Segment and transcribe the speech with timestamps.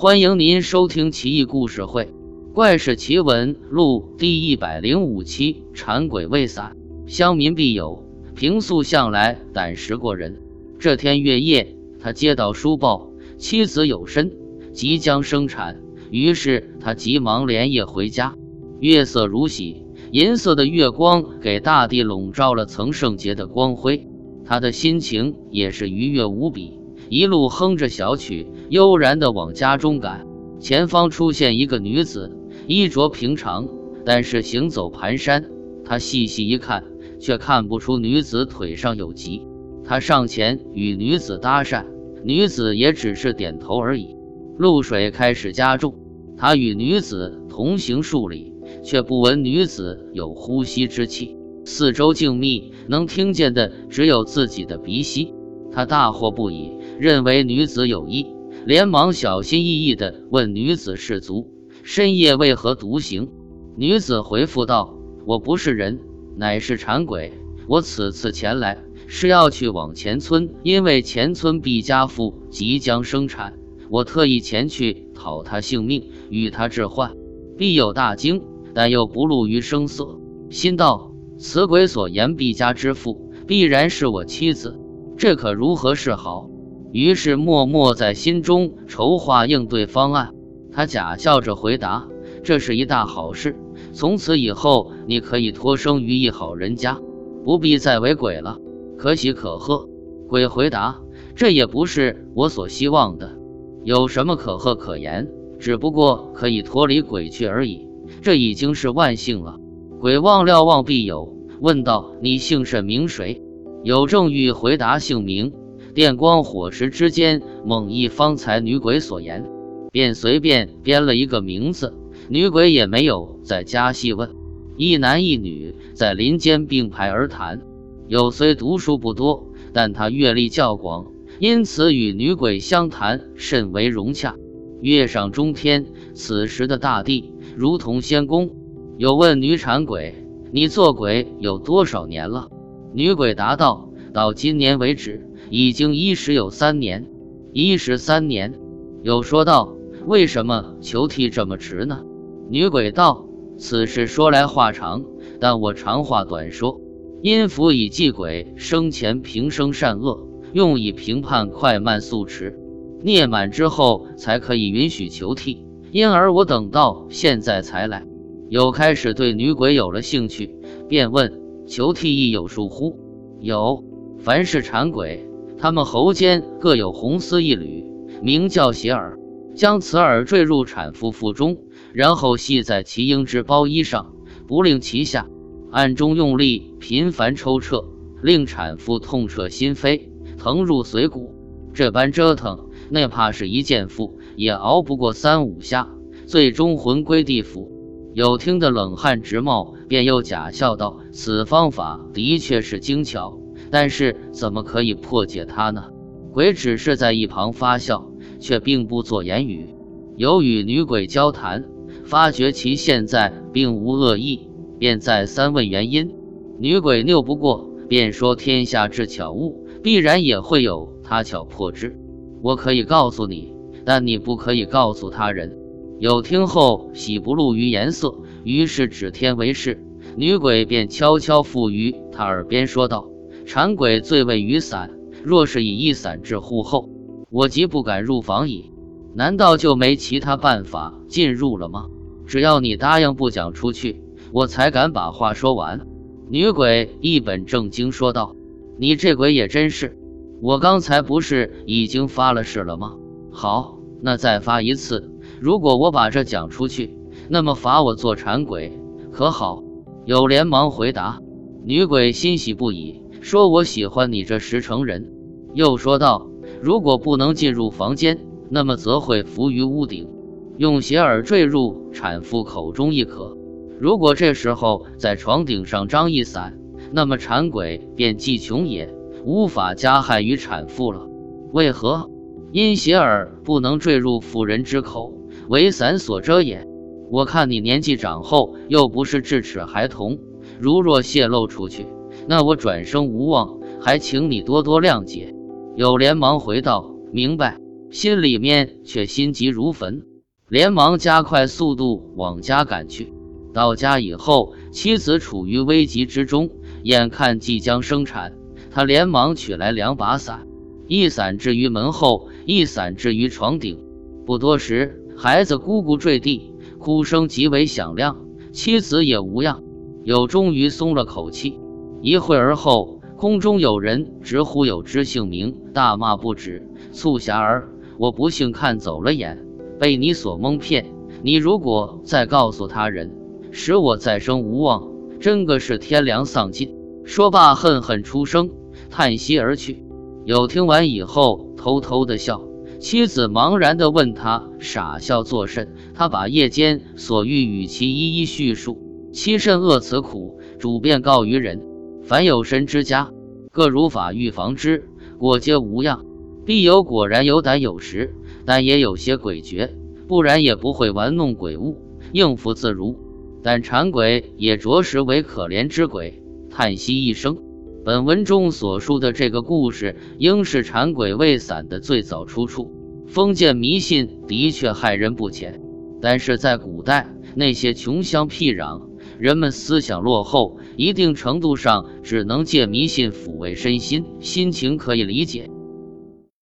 [0.00, 2.04] 欢迎您收听《奇异故事会·
[2.52, 5.64] 怪事奇闻录》第一百零五期。
[5.74, 6.76] 馋鬼未散，
[7.08, 8.04] 乡民必有。
[8.36, 10.40] 平素向来胆识过人。
[10.78, 14.30] 这天月夜，他接到书报，妻子有身，
[14.72, 15.80] 即将生产。
[16.12, 18.36] 于是他急忙连夜回家。
[18.78, 24.06] 月色如洗，银色的月光给大地笼罩了层圣洁的光辉。
[24.44, 26.78] 他的心情也是愉悦无比，
[27.08, 28.46] 一路哼着小曲。
[28.70, 30.26] 悠然地往家中赶，
[30.60, 33.68] 前方出现一个女子，衣着平常，
[34.04, 35.44] 但是行走蹒跚。
[35.84, 36.84] 他细细一看，
[37.18, 39.46] 却看不出女子腿上有疾。
[39.84, 41.86] 他上前与女子搭讪，
[42.22, 44.14] 女子也只是点头而已。
[44.58, 45.94] 露水开始加重，
[46.36, 48.52] 他与女子同行数里，
[48.82, 51.36] 却不闻女子有呼吸之气。
[51.64, 55.32] 四周静谧，能听见的只有自己的鼻息。
[55.70, 58.26] 他大惑不已，认为女子有意。
[58.64, 61.50] 连忙小心翼翼地问女子氏族，
[61.82, 63.30] 深夜为何独行？
[63.76, 66.00] 女子回复道：“我不是人，
[66.36, 67.32] 乃是馋鬼。
[67.66, 68.76] 我此次前来
[69.06, 77.14] 是要去往前村，因为前村毕家妇即将生产，我特意前去讨她性命，与她置换。
[77.56, 78.42] 必有大惊，
[78.74, 80.18] 但又不露于声色，
[80.50, 84.78] 心道：此鬼所言毕家之妇，必然是我妻子，
[85.16, 86.50] 这可如何是好？”
[86.92, 90.34] 于是默默在心中筹划应对方案。
[90.72, 92.08] 他假笑着回答
[92.44, 93.56] ：“这是一大好事，
[93.92, 96.98] 从此以后你可以托生于一好人家，
[97.44, 98.58] 不必再为鬼了，
[98.96, 99.88] 可喜可贺。”
[100.28, 101.00] 鬼回答
[101.34, 103.38] ：“这也不是我所希望的，
[103.82, 105.28] 有什么可贺可言？
[105.58, 107.88] 只不过可以脱离鬼去而已，
[108.22, 109.56] 这已经是万幸了。”
[110.00, 113.42] 鬼望料望必有，问道：“你姓甚名谁？”
[113.82, 115.52] 有正欲回答姓名。
[115.98, 119.44] 电光火石之间，猛忆方才女鬼所言，
[119.90, 121.92] 便随便编了一个名字。
[122.28, 124.30] 女鬼也没有再加细问。
[124.76, 127.62] 一男一女在林间并排而谈，
[128.06, 131.06] 有虽读书不多，但他阅历较广，
[131.40, 134.36] 因此与女鬼相谈甚为融洽。
[134.80, 135.84] 月上中天，
[136.14, 138.50] 此时的大地如同仙宫。
[138.98, 140.14] 有问女产鬼
[140.54, 142.50] ：“你做鬼有多少年了？”
[142.94, 147.06] 女鬼答道：“到今年为止。”已经一十有三年，
[147.52, 148.54] 一十三年。
[149.02, 149.74] 有说道
[150.06, 152.02] ：“为什么求替这么迟呢？”
[152.50, 155.04] 女鬼道：“此事说来话长，
[155.40, 156.80] 但我长话短说。
[157.22, 162.58] 阴府以祭鬼生前平生善恶，用以评判快慢速迟。
[163.02, 168.04] 孽满之后才可以允许求替，因而我等到现在才来。
[168.48, 170.56] 有开始对女鬼有了兴趣，
[170.88, 172.98] 便问：求替亦有数乎？
[173.40, 173.84] 有，
[174.18, 175.27] 凡是馋鬼。
[175.60, 177.84] 他们喉间各有红丝一缕，
[178.22, 179.18] 名叫邪耳，
[179.56, 181.58] 将此耳坠入产妇腹中，
[181.92, 184.14] 然后系在其婴之包衣上，
[184.46, 185.28] 不令其下，
[185.72, 187.84] 暗中用力频繁抽撤，
[188.22, 190.02] 令产妇痛彻心扉，
[190.38, 191.34] 疼入髓骨。
[191.74, 195.88] 这般折腾，那怕是一剑妇也熬不过三五下，
[196.26, 197.72] 最终魂归地府。
[198.14, 203.37] 有听得冷汗直冒，便又假笑道：“此方法的确是精巧。”
[203.70, 205.84] 但是怎么可以破解它呢？
[206.32, 209.74] 鬼只是在一旁发笑，却并不做言语。
[210.16, 211.64] 有与女鬼交谈，
[212.04, 214.48] 发觉其现在并无恶意，
[214.78, 216.14] 便再三问原因。
[216.58, 221.98] 女鬼拗不过，便说：“天下之巧物，必然也会有他巧破之。
[222.42, 223.54] 我可以告诉你，
[223.84, 225.56] 但你不可以告诉他人。”
[225.98, 228.14] 有听后喜不露于颜色，
[228.44, 229.84] 于是指天为誓。
[230.16, 233.08] 女鬼便悄悄附于他耳边说道。
[233.48, 234.90] 馋鬼最为雨伞，
[235.24, 236.90] 若是以一伞至户后，
[237.30, 238.70] 我即不敢入房矣。
[239.14, 241.86] 难道就没其他办法进入了吗？
[242.26, 245.86] 只要你答应不讲出去，我才敢把话说完。
[246.28, 248.36] 女鬼一本正经说道
[248.78, 249.98] ：“你这鬼也真是，
[250.42, 252.96] 我刚才不是已经发了誓了吗？
[253.32, 255.10] 好，那再发一次。
[255.40, 256.98] 如果我把这讲出去，
[257.30, 258.78] 那么罚我做馋鬼，
[259.10, 259.64] 可好？”
[260.04, 261.18] 有连忙回答。
[261.64, 263.02] 女鬼欣喜不已。
[263.20, 265.12] 说：“我喜欢你这实诚人。”
[265.54, 266.28] 又说道
[266.62, 268.18] ：“如果不能进入房间，
[268.50, 270.08] 那么则会浮于屋顶，
[270.56, 273.36] 用鞋耳坠入产妇口中亦可。
[273.78, 276.58] 如果这时候在床顶上张一伞，
[276.92, 278.94] 那么馋鬼便既穷也
[279.24, 281.08] 无法加害于产妇了。
[281.52, 282.10] 为何？
[282.50, 285.12] 因鞋耳不能坠入妇人之口，
[285.48, 286.66] 为伞所遮也。
[287.10, 290.18] 我看你年纪长后，又不是智齿孩童，
[290.58, 291.86] 如若泄露出去。”
[292.28, 295.34] 那我转生无望，还请你多多谅解。
[295.76, 297.58] 有连忙回道：“明白。”
[297.90, 300.02] 心里面却心急如焚，
[300.46, 303.14] 连忙加快速度往家赶去。
[303.54, 306.50] 到家以后，妻子处于危急之中，
[306.82, 308.34] 眼看即将生产，
[308.70, 310.46] 他连忙取来两把伞，
[310.86, 313.82] 一伞置于门后，一伞置于床顶。
[314.26, 318.18] 不多时，孩子咕咕坠地，哭声极为响亮，
[318.52, 319.64] 妻子也无恙，
[320.04, 321.58] 有终于松了口气。
[322.00, 327.68] 一会儿后，空中有人直呼有知姓名，大骂不止：“促霞儿，
[327.98, 329.44] 我不幸看走了眼，
[329.80, 330.86] 被你所蒙骗。
[331.22, 333.10] 你如果再告诉他人，
[333.50, 336.72] 使我再生无望，真个是天良丧尽。”
[337.04, 338.50] 说罢，恨恨出声，
[338.90, 339.82] 叹息而去。
[340.24, 342.44] 有听完以后，偷偷的笑。
[342.78, 348.78] 妻子茫然地问他：“傻笑作甚？”他把夜间所遇与其一一叙述。
[349.10, 351.60] 妻甚恶此苦，主便告于人：
[352.08, 353.10] 凡有身之家，
[353.52, 354.88] 各如法预防之，
[355.18, 356.06] 果皆无恙。
[356.46, 358.14] 必有果然有胆有识，
[358.46, 359.68] 但也有些诡谲，
[360.06, 361.76] 不然也不会玩弄鬼物，
[362.12, 362.98] 应付自如。
[363.42, 366.22] 但馋鬼也着实为可怜之鬼。
[366.48, 367.36] 叹息一声。
[367.84, 372.72] 本文中所述的这个故事，应是馋鬼未散的最早出处。
[373.06, 375.60] 封建迷信的确害人不浅，
[376.00, 378.87] 但是在古代，那些穷乡僻壤，
[379.18, 385.50] 人们思想落后，一定程度上只能借迷信抚慰身心，心情可以理解。